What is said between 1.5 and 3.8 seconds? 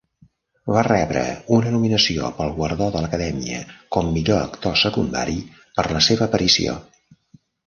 una nominació pel guardó de l'Acadèmia